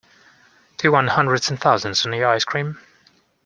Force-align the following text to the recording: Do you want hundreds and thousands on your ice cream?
Do 0.77 0.87
you 0.87 0.91
want 0.93 1.09
hundreds 1.09 1.51
and 1.51 1.61
thousands 1.61 2.07
on 2.07 2.13
your 2.13 2.27
ice 2.29 2.43
cream? 2.43 2.79